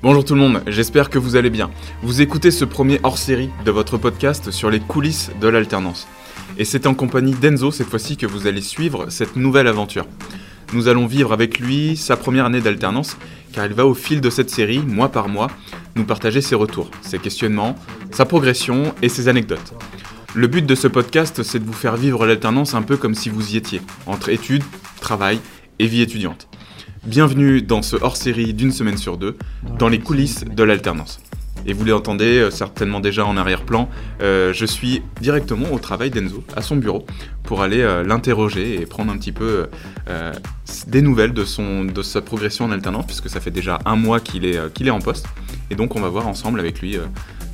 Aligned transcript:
Bonjour 0.00 0.24
tout 0.24 0.36
le 0.36 0.40
monde, 0.40 0.62
j'espère 0.68 1.10
que 1.10 1.18
vous 1.18 1.34
allez 1.34 1.50
bien. 1.50 1.70
Vous 2.04 2.20
écoutez 2.20 2.52
ce 2.52 2.64
premier 2.64 3.00
hors-série 3.02 3.50
de 3.64 3.72
votre 3.72 3.98
podcast 3.98 4.52
sur 4.52 4.70
les 4.70 4.78
coulisses 4.78 5.32
de 5.40 5.48
l'alternance. 5.48 6.06
Et 6.56 6.64
c'est 6.64 6.86
en 6.86 6.94
compagnie 6.94 7.34
d'Enzo 7.34 7.72
cette 7.72 7.88
fois-ci 7.88 8.16
que 8.16 8.24
vous 8.24 8.46
allez 8.46 8.60
suivre 8.60 9.10
cette 9.10 9.34
nouvelle 9.34 9.66
aventure. 9.66 10.06
Nous 10.72 10.86
allons 10.86 11.08
vivre 11.08 11.32
avec 11.32 11.58
lui 11.58 11.96
sa 11.96 12.16
première 12.16 12.44
année 12.44 12.60
d'alternance, 12.60 13.16
car 13.52 13.66
il 13.66 13.72
va 13.72 13.86
au 13.86 13.94
fil 13.94 14.20
de 14.20 14.30
cette 14.30 14.50
série, 14.50 14.78
mois 14.78 15.10
par 15.10 15.28
mois, 15.28 15.50
nous 15.96 16.04
partager 16.04 16.42
ses 16.42 16.54
retours, 16.54 16.92
ses 17.00 17.18
questionnements, 17.18 17.74
sa 18.12 18.24
progression 18.24 18.94
et 19.02 19.08
ses 19.08 19.26
anecdotes. 19.26 19.74
Le 20.32 20.46
but 20.46 20.64
de 20.64 20.76
ce 20.76 20.86
podcast, 20.86 21.42
c'est 21.42 21.58
de 21.58 21.64
vous 21.64 21.72
faire 21.72 21.96
vivre 21.96 22.24
l'alternance 22.24 22.74
un 22.74 22.82
peu 22.82 22.96
comme 22.96 23.16
si 23.16 23.30
vous 23.30 23.54
y 23.54 23.56
étiez, 23.56 23.82
entre 24.06 24.28
études, 24.28 24.62
travail 25.00 25.40
et 25.80 25.88
vie 25.88 26.02
étudiante. 26.02 26.47
Bienvenue 27.08 27.62
dans 27.62 27.80
ce 27.80 27.96
hors-série 27.96 28.52
d'une 28.52 28.70
semaine 28.70 28.98
sur 28.98 29.16
deux, 29.16 29.38
dans 29.78 29.88
les 29.88 29.98
coulisses 29.98 30.44
de 30.44 30.62
l'alternance. 30.62 31.20
Et 31.64 31.72
vous 31.72 31.86
l'entendez 31.86 32.38
euh, 32.38 32.50
certainement 32.50 33.00
déjà 33.00 33.24
en 33.24 33.38
arrière-plan, 33.38 33.88
euh, 34.20 34.52
je 34.52 34.66
suis 34.66 35.00
directement 35.18 35.72
au 35.72 35.78
travail 35.78 36.10
d'Enzo, 36.10 36.44
à 36.54 36.60
son 36.60 36.76
bureau, 36.76 37.06
pour 37.44 37.62
aller 37.62 37.80
euh, 37.80 38.04
l'interroger 38.04 38.78
et 38.78 38.84
prendre 38.84 39.10
un 39.10 39.16
petit 39.16 39.32
peu 39.32 39.68
des 40.86 41.00
nouvelles 41.00 41.32
de, 41.32 41.46
son, 41.46 41.86
de 41.86 42.02
sa 42.02 42.20
progression 42.20 42.66
en 42.66 42.72
alternance, 42.72 43.06
puisque 43.06 43.30
ça 43.30 43.40
fait 43.40 43.50
déjà 43.50 43.78
un 43.86 43.96
mois 43.96 44.20
qu'il 44.20 44.44
est, 44.44 44.70
qu'il 44.74 44.86
est 44.86 44.90
en 44.90 45.00
poste. 45.00 45.28
Et 45.70 45.76
donc 45.76 45.96
on 45.96 46.00
va 46.00 46.10
voir 46.10 46.28
ensemble 46.28 46.60
avec 46.60 46.82
lui 46.82 46.98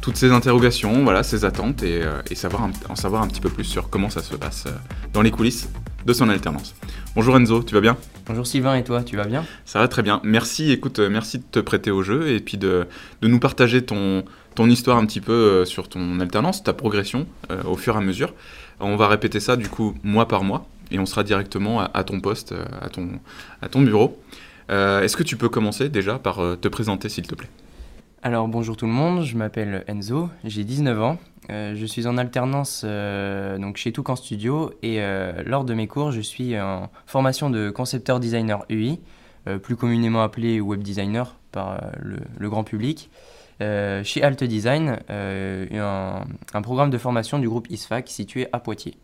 toutes 0.00 0.16
ses 0.16 0.32
interrogations, 0.32 1.04
voilà, 1.04 1.22
ses 1.22 1.44
attentes, 1.44 1.84
et, 1.84 2.02
et 2.28 2.34
savoir 2.34 2.68
en 2.88 2.96
savoir 2.96 3.22
un 3.22 3.28
petit 3.28 3.40
peu 3.40 3.50
plus 3.50 3.64
sur 3.64 3.88
comment 3.88 4.10
ça 4.10 4.20
se 4.20 4.34
passe 4.34 4.64
dans 5.12 5.22
les 5.22 5.30
coulisses 5.30 5.68
de 6.04 6.12
son 6.12 6.28
alternance. 6.28 6.74
Bonjour 7.16 7.36
Enzo, 7.36 7.62
tu 7.62 7.74
vas 7.74 7.80
bien 7.80 7.96
Bonjour 8.26 8.44
Sylvain, 8.44 8.74
et 8.74 8.82
toi, 8.82 9.04
tu 9.04 9.14
vas 9.14 9.24
bien 9.24 9.44
Ça 9.64 9.78
va 9.78 9.86
très 9.86 10.02
bien. 10.02 10.20
Merci, 10.24 10.72
écoute, 10.72 10.98
euh, 10.98 11.08
merci 11.08 11.38
de 11.38 11.44
te 11.48 11.60
prêter 11.60 11.92
au 11.92 12.02
jeu 12.02 12.28
et 12.30 12.40
puis 12.40 12.58
de, 12.58 12.88
de 13.22 13.28
nous 13.28 13.38
partager 13.38 13.84
ton, 13.84 14.24
ton 14.56 14.68
histoire 14.68 14.98
un 14.98 15.06
petit 15.06 15.20
peu 15.20 15.32
euh, 15.32 15.64
sur 15.64 15.88
ton 15.88 16.18
alternance, 16.18 16.64
ta 16.64 16.72
progression 16.72 17.28
euh, 17.52 17.62
au 17.66 17.76
fur 17.76 17.94
et 17.94 17.98
à 17.98 18.00
mesure. 18.00 18.34
On 18.80 18.96
va 18.96 19.06
répéter 19.06 19.38
ça 19.38 19.54
du 19.54 19.68
coup 19.68 19.94
mois 20.02 20.26
par 20.26 20.42
mois 20.42 20.66
et 20.90 20.98
on 20.98 21.06
sera 21.06 21.22
directement 21.22 21.82
à, 21.82 22.02
ton 22.02 22.18
poste, 22.20 22.52
à 22.82 22.88
ton, 22.88 23.08
à 23.62 23.68
ton 23.68 23.82
bureau. 23.82 24.20
Est-ce 24.68 25.16
que 25.16 25.22
tu 25.22 25.36
peux 25.36 25.48
commencer 25.48 25.88
déjà 25.88 26.18
par 26.18 26.40
te 26.60 26.66
présenter 26.66 27.08
s'il 27.08 27.28
te 27.28 27.36
plaît? 27.36 27.48
Alors 28.22 28.48
bonjour 28.48 28.76
tout 28.76 28.86
le 28.86 28.92
monde, 28.92 29.22
je 29.22 29.36
m'appelle 29.36 29.84
Enzo, 29.86 30.30
j'ai 30.44 30.64
19 30.64 31.02
ans, 31.02 31.18
euh, 31.50 31.74
je 31.76 31.84
suis 31.84 32.06
en 32.06 32.16
alternance 32.16 32.82
euh, 32.84 33.58
donc 33.58 33.76
chez 33.76 33.92
Toucan 33.92 34.16
Studio 34.16 34.72
et 34.82 35.02
euh, 35.02 35.42
lors 35.44 35.64
de 35.64 35.74
mes 35.74 35.86
cours 35.86 36.10
je 36.10 36.22
suis 36.22 36.58
en 36.58 36.90
formation 37.06 37.50
de 37.50 37.70
concepteur 37.70 38.20
designer 38.20 38.64
UI, 38.70 39.00
plus 39.62 39.76
communément 39.76 40.22
appelé 40.22 40.58
web 40.58 40.82
designer 40.82 41.36
par 41.52 41.78
le, 42.00 42.48
grand 42.48 42.64
public, 42.64 43.10
chez 43.60 44.22
Alt 44.22 44.42
Design, 44.42 44.98
un, 45.10 46.24
un, 46.54 46.62
programme 46.62 46.88
de 46.88 46.96
formation 46.96 47.38
du 47.38 47.46
groupe 47.46 47.70
ISFAC 47.70 48.08
situé 48.08 48.48
à 48.54 48.58
Poitiers. 48.58 48.96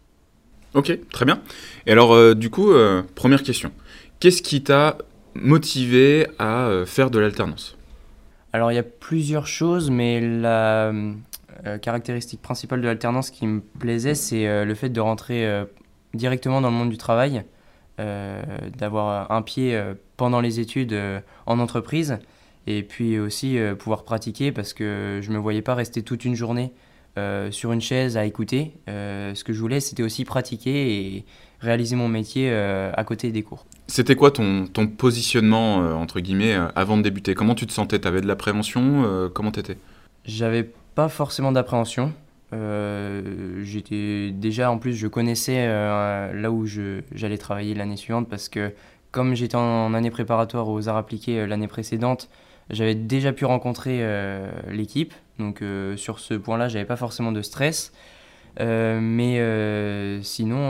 Ok, 0.72 0.98
très 1.12 1.26
bien. 1.26 1.42
Et 1.84 1.92
alors 1.92 2.34
du 2.34 2.48
coup, 2.48 2.72
première 3.14 3.42
question, 3.42 3.70
qu'est-ce 4.18 4.40
qui 4.40 4.62
t'a 4.62 4.96
motivé 5.34 6.26
à 6.38 6.70
faire 6.86 7.10
de 7.10 7.18
l'alternance? 7.18 7.76
Alors 8.54 8.72
il 8.72 8.76
y 8.76 8.78
a 8.78 8.82
plusieurs 8.82 9.46
choses, 9.46 9.90
mais 9.90 10.22
la 10.22 10.90
caractéristique 11.78 12.42
principale 12.42 12.80
de 12.80 12.86
l'alternance 12.86 13.30
qui 13.30 13.46
me 13.46 13.60
plaisait, 13.60 14.14
c'est 14.14 14.46
euh, 14.46 14.64
le 14.64 14.74
fait 14.74 14.88
de 14.88 15.00
rentrer 15.00 15.46
euh, 15.46 15.64
directement 16.14 16.60
dans 16.60 16.70
le 16.70 16.76
monde 16.76 16.90
du 16.90 16.98
travail, 16.98 17.44
d'avoir 18.78 19.30
un 19.30 19.42
pied 19.42 19.78
pendant 20.16 20.40
les 20.40 20.58
études 20.58 20.98
en 21.44 21.58
entreprise, 21.58 22.18
et 22.66 22.82
puis 22.82 23.18
aussi 23.18 23.58
pouvoir 23.78 24.04
pratiquer 24.04 24.52
parce 24.52 24.72
que 24.72 25.20
je 25.20 25.28
ne 25.28 25.34
me 25.34 25.38
voyais 25.38 25.60
pas 25.60 25.74
rester 25.74 26.02
toute 26.02 26.24
une 26.24 26.34
journée 26.34 26.72
sur 27.50 27.72
une 27.72 27.82
chaise 27.82 28.16
à 28.16 28.24
écouter. 28.24 28.72
ce 28.86 29.44
que 29.44 29.52
je 29.52 29.60
voulais, 29.60 29.80
c'était 29.80 30.02
aussi 30.02 30.24
pratiquer 30.24 31.16
et 31.16 31.24
réaliser 31.60 31.94
mon 31.94 32.08
métier 32.08 32.50
à 32.50 33.04
côté 33.04 33.32
des 33.32 33.42
cours. 33.42 33.66
C'était 33.86 34.16
quoi 34.16 34.30
ton, 34.30 34.66
ton 34.66 34.86
positionnement, 34.86 35.76
entre 36.00 36.20
guillemets, 36.20 36.54
avant 36.74 36.96
de 36.96 37.02
débuter? 37.02 37.34
Comment 37.34 37.54
tu 37.54 37.66
te 37.66 37.72
sentais? 37.72 38.00
Tu 38.00 38.08
avais 38.08 38.22
de 38.22 38.26
la 38.26 38.36
prévention 38.36 39.30
Comment 39.34 39.50
t'étais? 39.50 39.76
J'avais 40.24 40.70
pas 41.00 41.08
forcément 41.08 41.50
d'appréhension. 41.50 42.12
j'étais 42.52 44.32
déjà, 44.32 44.70
en 44.70 44.76
plus, 44.76 44.94
je 44.94 45.06
connaissais 45.06 45.66
là 45.66 46.50
où 46.50 46.66
j'allais 46.66 47.38
travailler 47.38 47.72
l'année 47.74 47.96
suivante 47.96 48.28
parce 48.28 48.50
que 48.50 48.74
comme 49.10 49.34
j'étais 49.34 49.56
en, 49.56 49.94
année 49.94 50.10
préparatoire 50.10 50.68
aux 50.68 50.88
arts 50.90 50.98
appliqués 50.98 51.46
l'année 51.46 51.68
précédente, 51.68 52.28
j'avais 52.68 52.94
déjà 52.94 53.32
pu 53.32 53.46
rencontrer 53.46 54.04
l'équipe. 54.68 55.14
Donc 55.38 55.64
sur 55.96 56.18
ce 56.18 56.34
point-là, 56.34 56.68
j'avais 56.68 56.84
pas 56.84 56.96
forcément 56.96 57.32
de 57.32 57.40
stress. 57.40 57.94
mais 58.58 60.20
sinon, 60.22 60.62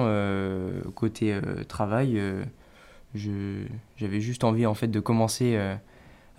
côté 0.94 1.40
travail, 1.66 2.22
j'avais 3.16 4.20
juste 4.20 4.44
envie 4.44 4.66
en 4.66 4.74
fait 4.74 4.88
de 4.88 5.00
commencer 5.00 5.58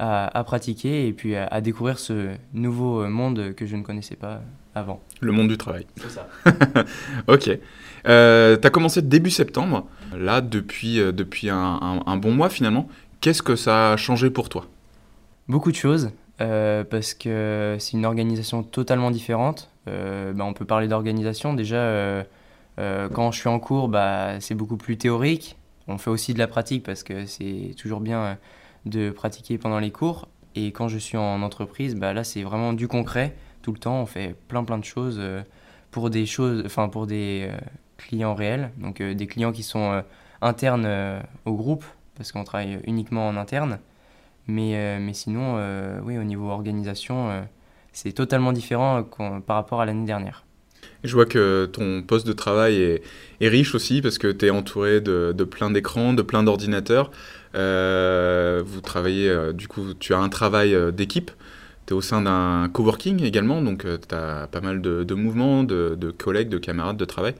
à, 0.01 0.43
pratiquer 0.43 1.07
et 1.07 1.13
puis 1.13 1.35
à, 1.35 1.61
découvrir 1.61 1.99
ce 1.99 2.31
nouveau 2.53 3.07
monde 3.07 3.53
que 3.55 3.65
je 3.65 3.75
ne 3.75 3.83
connaissais 3.83 4.15
pas 4.15 4.41
avant. 4.73 5.01
Le 5.19 5.31
monde 5.31 5.47
du 5.47 5.57
travail. 5.57 5.85
C'est 5.97 6.09
ça. 6.09 6.27
ok. 7.27 7.51
Euh, 8.07 8.57
tu 8.57 8.67
as 8.67 8.69
commencé 8.71 9.01
début 9.01 9.29
septembre, 9.29 9.85
là 10.17 10.41
depuis, 10.41 10.99
euh, 10.99 11.11
depuis 11.11 11.49
un, 11.49 12.01
un, 12.05 12.17
bon 12.17 12.31
mois 12.31 12.49
finalement. 12.49 12.87
Qu'est-ce 13.19 13.43
que 13.43 13.55
ça 13.55 13.93
a 13.93 13.97
changé 13.97 14.31
pour 14.31 14.49
toi? 14.49 14.65
Beaucoup 15.47 15.71
de 15.71 15.75
choses, 15.75 16.09
euh, 16.39 16.83
parce 16.83 17.13
que 17.13 17.75
c'est 17.79 17.93
une 17.93 18.05
organisation 18.05 18.63
totalement 18.63 19.11
différente. 19.11 19.69
Bah, 19.85 20.45
on 20.45 20.53
peut 20.53 20.65
parler 20.65 20.87
d'organisation. 20.87 21.53
Déjà, 21.53 22.25
quand 22.77 23.31
je 23.31 23.39
suis 23.39 23.49
en 23.49 23.59
cours, 23.59 23.89
bah, 23.89 24.39
c'est 24.39 24.55
beaucoup 24.55 24.77
plus 24.77 24.97
théorique. 24.97 25.57
On 25.87 25.97
fait 25.97 26.09
aussi 26.09 26.33
de 26.33 26.39
la 26.39 26.47
pratique 26.47 26.83
parce 26.83 27.03
que 27.03 27.25
c'est 27.25 27.75
toujours 27.77 27.99
bien 27.99 28.37
de 28.85 29.09
pratiquer 29.11 29.57
pendant 29.57 29.79
les 29.79 29.91
cours. 29.91 30.27
Et 30.55 30.71
quand 30.71 30.87
je 30.87 30.97
suis 30.97 31.17
en 31.17 31.41
entreprise, 31.41 31.95
bah 31.95 32.13
là, 32.13 32.23
c'est 32.23 32.43
vraiment 32.43 32.73
du 32.73 32.87
concret. 32.87 33.35
Tout 33.61 33.71
le 33.71 33.77
temps, 33.77 34.01
on 34.01 34.05
fait 34.05 34.35
plein 34.47 34.63
plein 34.63 34.77
de 34.77 34.83
choses 34.83 35.17
euh, 35.19 35.41
pour 35.91 36.09
des 36.09 36.25
choses, 36.25 36.63
enfin 36.65 36.89
pour 36.89 37.07
des 37.07 37.47
euh, 37.49 37.57
clients 37.97 38.33
réels, 38.35 38.71
donc 38.77 39.01
euh, 39.01 39.13
des 39.13 39.27
clients 39.27 39.51
qui 39.51 39.63
sont 39.63 40.03
internes 40.41 41.21
au 41.45 41.53
groupe, 41.53 41.85
parce 42.15 42.31
qu'on 42.31 42.43
travaille 42.43 42.79
uniquement 42.85 43.27
en 43.27 43.37
interne. 43.37 43.79
Mais, 44.47 44.99
mais 44.99 45.13
sinon, 45.13 45.61
oui, 46.03 46.17
au 46.17 46.23
niveau 46.23 46.49
organisation, 46.49 47.45
c'est 47.93 48.11
totalement 48.11 48.51
différent 48.51 49.03
par 49.45 49.55
rapport 49.55 49.81
à 49.81 49.85
l'année 49.85 50.05
dernière. 50.05 50.43
Je 51.03 51.13
vois 51.13 51.25
que 51.25 51.65
ton 51.71 52.03
poste 52.03 52.27
de 52.27 52.33
travail 52.33 52.75
est, 52.75 53.47
riche 53.47 53.73
aussi 53.73 54.01
parce 54.01 54.17
que 54.17 54.31
tu 54.31 54.45
es 54.45 54.49
entouré 54.51 55.01
de, 55.01 55.43
plein 55.43 55.71
d'écrans, 55.71 56.13
de 56.13 56.21
plein 56.21 56.43
d'ordinateurs. 56.43 57.11
Euh, 57.55 58.61
vous 58.65 58.81
travaillez, 58.81 59.29
euh, 59.29 59.51
du 59.51 59.67
coup, 59.67 59.93
tu 59.99 60.13
as 60.13 60.19
un 60.19 60.29
travail 60.29 60.75
euh, 60.75 60.91
d'équipe. 60.91 61.31
Tu 61.87 61.93
es 61.93 61.97
au 61.97 62.01
sein 62.01 62.21
d'un 62.21 62.69
coworking 62.71 63.23
également, 63.23 63.61
donc 63.61 63.85
tu 63.85 64.15
as 64.15 64.47
pas 64.47 64.61
mal 64.61 64.81
de, 64.81 65.13
mouvements, 65.15 65.63
de, 65.63 66.13
collègues, 66.17 66.49
de 66.49 66.59
camarades 66.59 66.97
de 66.97 67.05
travail. 67.05 67.33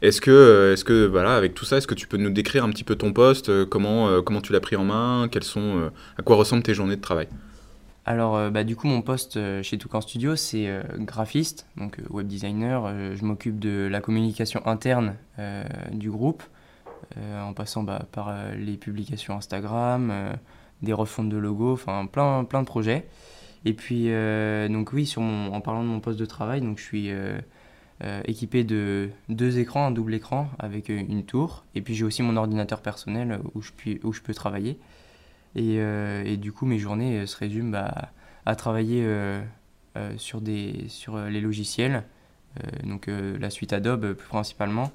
Est-ce 0.00 0.20
que, 0.20 0.72
est 0.72 0.84
que 0.84 1.04
voilà, 1.06 1.34
avec 1.34 1.54
tout 1.54 1.64
ça, 1.64 1.78
est-ce 1.78 1.88
que 1.88 1.96
tu 1.96 2.06
peux 2.06 2.16
nous 2.16 2.30
décrire 2.30 2.62
un 2.62 2.70
petit 2.70 2.84
peu 2.84 2.94
ton 2.94 3.12
poste, 3.12 3.64
comment, 3.64 4.22
comment 4.22 4.40
tu 4.40 4.52
l'as 4.52 4.60
pris 4.60 4.76
en 4.76 4.84
main, 4.84 5.28
sont, 5.42 5.90
à 6.16 6.22
quoi 6.22 6.36
ressemblent 6.36 6.62
tes 6.62 6.74
journées 6.74 6.94
de 6.94 7.00
travail? 7.00 7.26
Alors, 8.10 8.50
bah, 8.50 8.64
du 8.64 8.74
coup, 8.74 8.86
mon 8.86 9.02
poste 9.02 9.38
chez 9.62 9.76
Toucan 9.76 10.00
Studio, 10.00 10.34
c'est 10.34 10.68
graphiste, 10.96 11.66
donc 11.76 11.98
web 12.08 12.26
designer. 12.26 13.14
je 13.14 13.24
m'occupe 13.24 13.58
de 13.58 13.86
la 13.90 14.00
communication 14.00 14.66
interne 14.66 15.16
du 15.92 16.10
groupe. 16.10 16.42
Euh, 17.16 17.42
en 17.42 17.54
passant 17.54 17.82
bah, 17.82 18.06
par 18.12 18.28
euh, 18.28 18.54
les 18.54 18.76
publications 18.76 19.34
Instagram, 19.34 20.10
euh, 20.12 20.32
des 20.82 20.92
refontes 20.92 21.28
de 21.28 21.36
logos, 21.36 21.72
enfin 21.72 22.06
plein, 22.06 22.44
plein 22.44 22.60
de 22.60 22.66
projets. 22.66 23.06
Et 23.64 23.72
puis, 23.72 24.08
donc 24.70 24.92
oui, 24.92 25.12
en 25.16 25.60
parlant 25.60 25.82
de 25.82 25.88
mon 25.88 25.98
poste 25.98 26.18
de 26.18 26.24
travail, 26.24 26.60
donc 26.60 26.78
je 26.78 26.84
suis 26.84 27.10
équipé 28.24 28.62
de 28.62 29.10
deux 29.28 29.58
écrans, 29.58 29.86
un 29.86 29.90
double 29.90 30.14
écran 30.14 30.48
avec 30.60 30.88
une 30.88 31.24
tour. 31.24 31.64
Et 31.74 31.82
puis 31.82 31.96
j'ai 31.96 32.04
aussi 32.04 32.22
mon 32.22 32.36
ordinateur 32.36 32.80
personnel 32.80 33.40
où 33.54 33.60
je, 33.60 33.72
puis, 33.76 33.98
où 34.04 34.12
je 34.12 34.22
peux 34.22 34.32
travailler. 34.32 34.78
Et, 35.58 35.76
et, 35.76 36.36
du 36.36 36.52
coup, 36.52 36.66
mes 36.66 36.78
journées 36.78 37.26
se 37.26 37.36
résument 37.36 37.70
bah, 37.70 38.12
à 38.46 38.54
travailler 38.54 39.04
sur, 40.16 40.40
des, 40.40 40.84
sur 40.88 41.18
les 41.18 41.40
logiciels, 41.40 42.04
donc 42.84 43.08
la 43.08 43.50
suite 43.50 43.72
Adobe 43.72 44.14
principalement, 44.14 44.92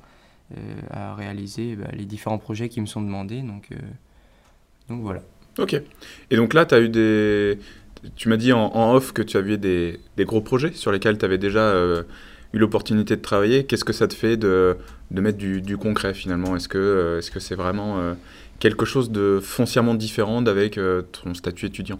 euh, 0.57 0.61
à 0.91 1.15
réaliser 1.15 1.75
bah, 1.75 1.87
les 1.93 2.05
différents 2.05 2.37
projets 2.37 2.69
qui 2.69 2.79
me 2.81 2.85
sont 2.85 3.01
demandés. 3.01 3.41
Donc, 3.41 3.69
euh, 3.71 3.75
donc 4.89 5.01
voilà. 5.01 5.21
Ok. 5.57 5.81
Et 6.29 6.35
donc 6.35 6.53
là, 6.53 6.65
tu 6.65 6.75
as 6.75 6.81
eu 6.81 6.89
des. 6.89 7.57
Tu 8.15 8.27
m'as 8.27 8.37
dit 8.37 8.51
en, 8.51 8.93
off 8.93 9.13
que 9.13 9.21
tu 9.21 9.37
avais 9.37 9.57
des, 9.57 9.99
des, 10.17 10.25
gros 10.25 10.41
projets 10.41 10.73
sur 10.73 10.91
lesquels 10.91 11.17
tu 11.17 11.25
avais 11.25 11.37
déjà 11.37 11.61
euh, 11.61 12.03
eu 12.53 12.59
l'opportunité 12.59 13.15
de 13.15 13.21
travailler. 13.21 13.65
Qu'est-ce 13.65 13.83
que 13.83 13.93
ça 13.93 14.07
te 14.07 14.13
fait 14.13 14.37
de, 14.37 14.77
de 15.11 15.21
mettre 15.21 15.37
du, 15.37 15.61
du, 15.61 15.77
concret 15.77 16.13
finalement? 16.13 16.55
Est-ce 16.55 16.67
que 16.67 17.19
c'est 17.21 17.33
-ce 17.33 17.39
c'est 17.39 17.55
vraiment 17.55 18.15
quelque 18.59 18.85
chose 18.85 19.09
de 19.11 19.39
foncièrement 19.41 19.95
différent 19.95 20.41
d'avec 20.41 20.79
ton 21.11 21.33
statut 21.33 21.65
étudiant? 21.65 21.99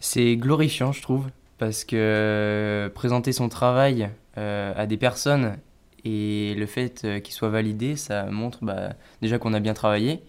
C'est 0.00 0.36
glorifiant, 0.36 0.92
je 0.92 1.02
trouve, 1.02 1.26
parce 1.58 1.84
que 1.84 2.90
présenter 2.94 3.32
son 3.32 3.48
travail 3.48 4.08
à 4.36 4.86
des 4.86 4.96
personnes 4.96 5.56
et 6.04 6.54
le 6.56 6.66
fait 6.66 7.06
qu'il 7.22 7.34
soit 7.34 7.48
validé, 7.48 7.96
ça 7.96 8.26
montre 8.26 8.58
bah, 8.62 8.90
déjà 9.22 9.38
qu'on 9.38 9.54
a 9.54 9.60
bien 9.60 9.74
travaillé. 9.74 10.22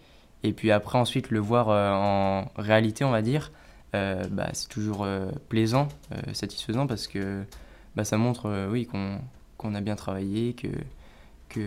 Et 0.44 0.54
puis 0.54 0.72
après, 0.72 0.98
ensuite, 0.98 1.32
le 1.32 1.40
voir 1.40 1.68
en 1.70 2.52
réalité, 2.58 3.04
on 3.04 3.12
va 3.12 3.22
dire, 3.22 3.52
bah, 3.94 4.50
c'est 4.54 4.70
toujours 4.70 5.08
plaisant, 5.50 5.88
satisfaisant, 6.34 6.88
parce 6.88 7.08
que 7.08 7.44
bah, 7.96 8.04
ça 8.04 8.18
montre 8.18 8.68
oui, 8.72 8.88
qu'on 9.58 9.76
a 9.76 9.82
bien 9.82 9.96
travaillé, 9.96 10.54
que 10.54 10.68
que 11.50 11.60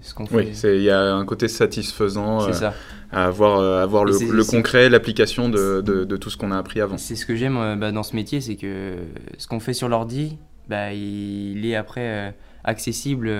ce 0.00 0.14
qu'on 0.14 0.26
fait. 0.26 0.36
Oui, 0.36 0.52
il 0.64 0.82
y 0.82 0.90
a 0.90 1.14
un 1.14 1.24
côté 1.24 1.48
satisfaisant 1.48 2.48
euh, 2.48 2.70
à 3.10 3.24
avoir, 3.24 3.58
euh, 3.58 3.82
avoir 3.82 4.04
le, 4.04 4.12
le 4.12 4.44
concret, 4.44 4.88
l'application 4.88 5.48
de, 5.48 5.80
de, 5.80 6.04
de, 6.04 6.16
tout 6.16 6.30
ce 6.30 6.36
qu'on 6.36 6.50
a 6.50 6.58
appris 6.58 6.80
avant. 6.80 6.98
C'est 6.98 7.16
ce 7.16 7.26
que 7.26 7.36
j'aime 7.36 7.56
euh, 7.56 7.76
bah, 7.76 7.92
dans 7.92 8.02
ce 8.02 8.16
métier, 8.16 8.40
c'est 8.40 8.56
que 8.56 8.96
ce 9.38 9.46
qu'on 9.46 9.60
fait 9.60 9.74
sur 9.74 9.88
l'ordi, 9.88 10.38
bah, 10.68 10.92
il 10.92 11.64
est 11.66 11.76
après 11.76 12.34
accessible 12.64 13.30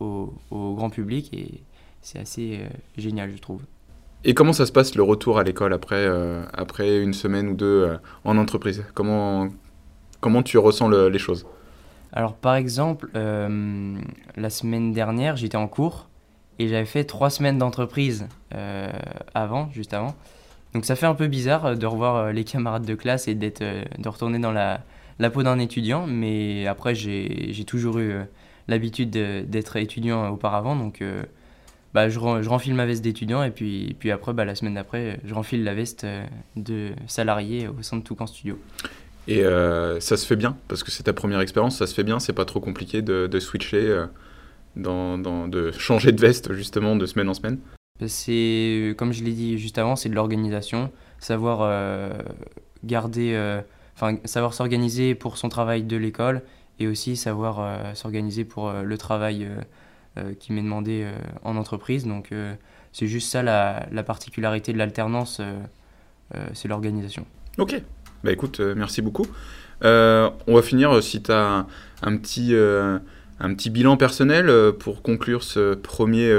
au, 0.00 0.34
au, 0.50 0.74
grand 0.74 0.90
public 0.90 1.32
et 1.32 1.60
c'est 2.00 2.18
assez 2.18 2.60
génial, 2.96 3.30
je 3.34 3.40
trouve. 3.40 3.62
Et 4.24 4.34
comment 4.34 4.52
ça 4.52 4.66
se 4.66 4.72
passe 4.72 4.94
le 4.94 5.02
retour 5.02 5.38
à 5.38 5.44
l'école 5.44 5.72
après, 5.72 6.08
après 6.52 7.00
une 7.00 7.12
semaine 7.12 7.48
ou 7.48 7.54
deux 7.54 7.88
en 8.24 8.38
entreprise? 8.38 8.84
Comment, 8.94 9.48
comment 10.20 10.42
tu 10.42 10.58
ressens 10.58 10.88
les 10.88 11.18
choses? 11.18 11.46
Alors 12.16 12.34
par 12.34 12.54
exemple, 12.54 13.10
euh, 13.14 13.98
la 14.36 14.48
semaine 14.50 14.92
dernière, 14.92 15.36
j'étais 15.36 15.56
en 15.56 15.68
cours 15.68 16.08
et 16.58 16.66
j'avais 16.66 16.86
fait 16.86 17.04
trois 17.04 17.28
semaines 17.28 17.58
d'entreprise 17.58 18.26
euh, 18.54 18.90
avant, 19.34 19.70
juste 19.70 19.92
avant. 19.92 20.14
Donc 20.72 20.86
ça 20.86 20.96
fait 20.96 21.04
un 21.04 21.14
peu 21.14 21.26
bizarre 21.26 21.66
euh, 21.66 21.74
de 21.74 21.84
revoir 21.84 22.32
les 22.32 22.44
camarades 22.44 22.86
de 22.86 22.94
classe 22.94 23.28
et 23.28 23.34
d'être, 23.34 23.62
de 23.62 24.08
retourner 24.08 24.38
dans 24.38 24.52
la, 24.52 24.80
peau 25.30 25.42
d'un 25.42 25.58
étudiant, 25.58 26.06
mais 26.06 26.66
après 26.66 26.94
j'ai, 26.94 27.52
toujours 27.66 27.98
eu 27.98 28.14
l'habitude 28.66 29.10
d'être 29.10 29.76
étudiant 29.76 30.30
auparavant, 30.30 30.74
donc 30.74 31.02
bah, 31.92 32.08
je, 32.08 32.18
je, 32.18 32.48
renfile 32.48 32.74
ma 32.74 32.86
veste 32.86 33.02
d'étudiant 33.02 33.42
et 33.42 33.50
puis, 33.50 33.94
puis 33.98 34.10
après, 34.10 34.32
bah, 34.32 34.46
la 34.46 34.54
semaine 34.54 34.74
d'après, 34.74 35.20
je 35.24 35.34
renfile 35.34 35.64
la 35.64 35.74
veste 35.74 36.06
de 36.56 36.92
salarié 37.06 37.68
au 37.68 37.82
sein 37.82 37.98
de 37.98 38.02
Toucan 38.02 38.26
Studio. 38.26 38.58
Et 39.28 39.44
euh, 39.44 39.98
ça 40.00 40.16
se 40.16 40.26
fait 40.26 40.36
bien, 40.36 40.56
parce 40.68 40.84
que 40.84 40.90
c'est 40.90 41.02
ta 41.02 41.12
première 41.12 41.40
expérience, 41.40 41.76
ça 41.76 41.86
se 41.86 41.94
fait 41.94 42.04
bien, 42.04 42.20
c'est 42.20 42.32
pas 42.32 42.44
trop 42.44 42.60
compliqué 42.60 43.02
de, 43.02 43.26
de 43.26 43.40
switcher, 43.40 43.88
euh, 43.88 44.06
dans, 44.76 45.18
dans, 45.18 45.48
de 45.48 45.72
changer 45.72 46.12
de 46.12 46.20
veste 46.20 46.52
justement 46.52 46.94
de 46.94 47.06
semaine 47.06 47.28
en 47.28 47.34
semaine. 47.34 47.58
C'est, 48.06 48.94
comme 48.98 49.12
je 49.12 49.24
l'ai 49.24 49.32
dit 49.32 49.58
juste 49.58 49.78
avant, 49.78 49.96
c'est 49.96 50.08
de 50.08 50.14
l'organisation, 50.14 50.92
savoir 51.18 51.60
euh, 51.62 52.10
garder, 52.84 53.60
enfin 53.94 54.18
savoir 54.26 54.52
s'organiser 54.52 55.14
pour 55.14 55.38
son 55.38 55.48
travail 55.48 55.82
de 55.82 55.96
l'école 55.96 56.42
et 56.78 56.86
aussi 56.86 57.16
savoir 57.16 57.96
s'organiser 57.96 58.44
pour 58.44 58.70
le 58.70 58.98
travail 58.98 59.48
qui 60.38 60.52
m'est 60.52 60.62
demandé 60.62 61.06
en 61.42 61.56
entreprise. 61.56 62.06
Donc 62.06 62.28
c'est 62.92 63.06
juste 63.06 63.30
ça 63.30 63.42
la, 63.42 63.86
la 63.90 64.02
particularité 64.02 64.74
de 64.74 64.78
l'alternance, 64.78 65.40
c'est 66.52 66.68
l'organisation. 66.68 67.24
Ok, 67.56 67.80
bah 68.26 68.32
écoute, 68.32 68.58
euh, 68.58 68.74
merci 68.76 69.02
beaucoup. 69.02 69.26
Euh, 69.84 70.28
on 70.48 70.56
va 70.56 70.62
finir 70.62 70.90
euh, 70.90 71.00
si 71.00 71.22
tu 71.22 71.30
as 71.30 71.64
un, 72.02 72.16
petit, 72.16 72.56
un 72.56 73.54
petit 73.54 73.70
bilan 73.70 73.96
personnel 73.96 74.50
pour 74.80 75.00
conclure 75.00 75.44
ce 75.44 75.74
premier, 75.74 76.34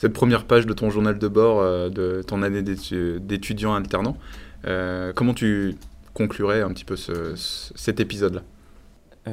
cette 0.00 0.14
première 0.14 0.44
page 0.44 0.66
de 0.66 0.72
ton 0.72 0.88
journal 0.88 1.18
de 1.18 1.28
bord 1.28 1.62
de 1.90 2.22
ton 2.26 2.42
année 2.42 2.62
d'étudiant 2.62 3.74
alternant. 3.74 4.16
comment 5.14 5.34
tu 5.34 5.76
conclurais 6.14 6.62
un 6.62 6.70
petit 6.70 6.84
peu 6.84 6.96
cet 6.96 8.00
épisode-là? 8.00 8.42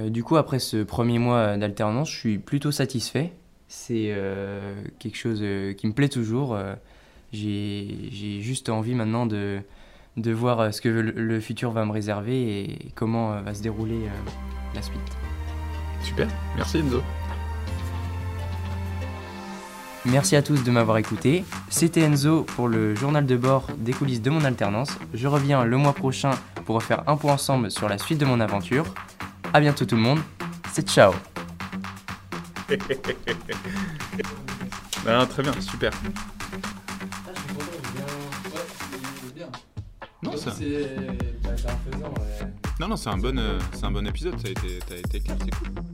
Du 0.10 0.24
coup, 0.24 0.36
après 0.36 0.60
ce 0.60 0.84
premier 0.84 1.20
mois 1.20 1.56
d'alternance, 1.56 2.12
je 2.12 2.18
suis 2.18 2.38
plutôt 2.38 2.72
satisfait. 2.72 3.32
C'est 3.68 4.14
quelque 5.00 5.18
chose 5.18 5.44
qui 5.78 5.88
me 5.88 5.94
plaît 5.94 6.10
toujours. 6.10 6.58
J'ai 7.32 8.42
juste 8.42 8.70
envie 8.70 8.94
maintenant 8.94 9.26
de 9.26 9.62
de 10.18 10.32
voir 10.32 10.60
euh, 10.60 10.72
ce 10.72 10.82
que 10.82 10.90
le 10.90 11.40
futur 11.40 11.72
va 11.72 11.86
me 11.86 11.92
réserver 11.92 12.62
et 12.62 12.92
comment 12.96 13.34
euh, 13.34 13.42
va 13.42 13.54
se 13.54 13.62
dérouler 13.62 14.06
euh, 14.06 14.32
la 14.76 14.82
suite. 14.82 15.00
Super, 16.04 16.28
merci 16.56 16.80
Enzo. 16.80 17.02
Merci 20.06 20.36
à 20.36 20.42
tous 20.42 20.64
de 20.64 20.72
m'avoir 20.72 20.98
écouté. 20.98 21.46
C'était 21.70 22.02
Enzo 22.02 22.44
pour 22.44 22.68
le 22.68 22.94
journal 22.94 23.26
de 23.26 23.38
bord 23.38 23.68
des 23.78 23.94
coulisses 23.94 24.22
de 24.22 24.30
mon 24.30 24.44
alternance. 24.44 24.98
Je 25.14 25.28
reviens 25.28 25.64
le 25.64 25.78
mois 25.78 25.94
prochain 25.94 26.32
pour 26.66 26.76
refaire 26.76 27.04
un 27.08 27.16
point 27.16 27.34
ensemble 27.34 27.72
sur 27.72 27.88
la 27.88 27.98
suite 27.98 28.20
de 28.20 28.26
mon 28.26 28.42
aventure. 28.42 28.86
A 29.54 29.62
bientôt 29.62 29.86
tout 29.86 29.96
le 29.96 30.02
monde. 30.02 30.20
C'est 30.72 30.88
ciao. 30.88 31.14
Ah, 35.06 35.26
très 35.26 35.44
bien, 35.44 35.52
super. 35.60 35.92
C'est. 40.52 40.96
Bah, 41.44 41.50
un 41.52 41.92
faisant, 41.92 42.14
Non, 42.80 42.88
non, 42.88 42.96
c'est 42.96 43.10
un, 43.10 43.18
bon, 43.18 43.38
euh, 43.38 43.60
c'est 43.74 43.86
un 43.86 43.92
bon 43.92 44.06
épisode, 44.08 44.40
ça 44.40 44.48
a 44.48 44.52
été, 44.52 44.98
été 44.98 45.20
clair, 45.20 45.38
c'est 45.44 45.56
cool. 45.56 45.93